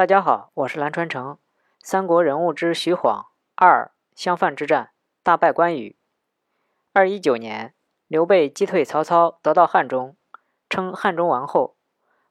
[0.00, 1.36] 大家好，我是蓝传承。
[1.82, 4.92] 三国人物之徐晃二襄樊之战
[5.22, 5.94] 大败关羽。
[6.94, 7.74] 二一九年，
[8.06, 10.16] 刘备击退曹操，得到汉中，
[10.70, 11.76] 称汉中王后。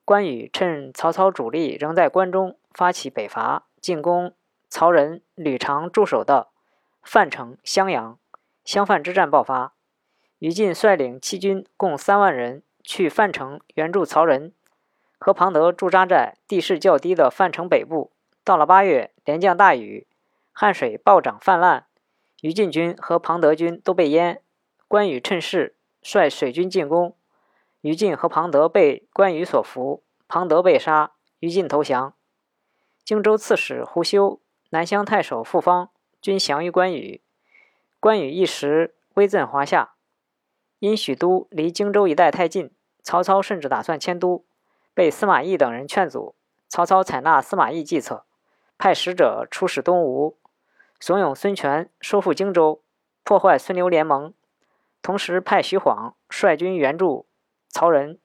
[0.03, 4.33] 关羽趁曹操主力仍在关中，发起北伐，进攻
[4.67, 6.47] 曹仁、吕长驻守的
[7.03, 8.17] 范城、襄阳。
[8.65, 9.75] 襄樊之战爆发，
[10.39, 14.55] 于禁率领七军共三万人去范城援助曹仁。
[15.19, 18.11] 和庞德驻扎在地势较低的范城北部。
[18.43, 20.07] 到了八月，连降大雨，
[20.51, 21.85] 汉水暴涨泛滥，
[22.41, 24.41] 于禁军和庞德军都被淹。
[24.87, 27.15] 关羽趁势率水军进攻，
[27.81, 32.15] 于禁和庞德被关羽所俘，庞德被杀，于禁投降。
[33.03, 35.89] 荆州刺史胡修、南乡太守傅方
[36.21, 37.21] 均降于关羽。
[37.99, 39.93] 关羽一时威震华夏，
[40.79, 42.71] 因许都离荆州一带太近，
[43.03, 44.45] 曹操甚至打算迁都。
[44.93, 46.35] 被司马懿等人劝阻，
[46.67, 48.25] 曹操采纳司马懿计策，
[48.77, 50.37] 派使者出使东吴，
[50.99, 52.81] 怂恿孙权收复荆州，
[53.23, 54.33] 破坏孙刘联盟，
[55.01, 57.25] 同时派徐晃率军援助
[57.69, 58.19] 曹仁。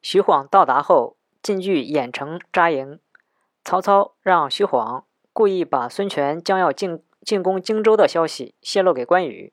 [0.00, 3.00] 徐晃到达后，进据郾城扎营。
[3.64, 9.52] 曹操让徐晃故意把孙权将要进进攻荆州的消息泄露给关羽，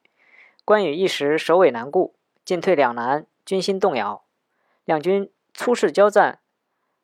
[0.63, 4.23] 关羽一时首尾难顾，进退两难，军心动摇，
[4.85, 6.39] 两军初次交战。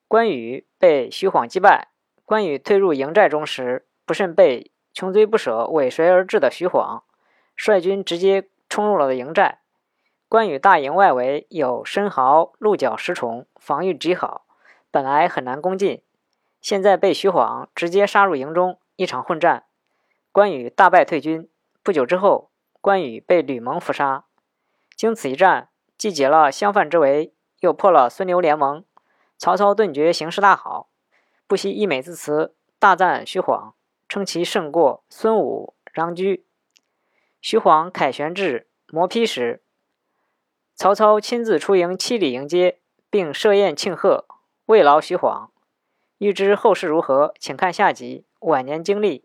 [0.09, 1.89] 关羽被徐晃击败。
[2.25, 7.03] 关羽退入营寨中时，不慎被穷追不舍、尾随而至的徐晃
[7.55, 9.59] 率军直接冲入了营寨。
[10.27, 14.47] 关羽大营外围有深壕、鹿角石虫，防御极好，
[14.89, 16.01] 本来很难攻进。
[16.59, 19.65] 现在被徐晃直接杀入营中，一场混战，
[20.31, 21.47] 关羽大败退军。
[21.83, 22.49] 不久之后，
[22.81, 24.25] 关羽被吕蒙伏杀。
[24.95, 28.83] 经此一战，既解了襄樊之围，又破了孙刘联盟。
[29.39, 30.89] 曹操顿觉形势大好，
[31.47, 33.73] 不惜溢美之词，大赞徐晃，
[34.09, 36.45] 称其胜过孙武、张居。
[37.39, 39.63] 徐晃凯旋至磨坯时，
[40.75, 44.25] 曹操亲自出营七里迎接，并设宴庆贺，
[44.65, 45.49] 慰劳徐晃。
[46.17, 48.25] 欲知后事如何，请看下集。
[48.39, 49.23] 晚年经历。